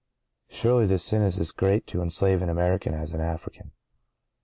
Surely 0.49 0.85
hte 0.87 0.99
sin 0.99 1.21
is 1.21 1.37
as 1.37 1.51
great 1.51 1.85
to 1.85 2.01
enslave 2.01 2.41
an 2.41 2.49
American 2.49 2.95
as 2.95 3.13
an 3.13 3.21
African. 3.21 3.69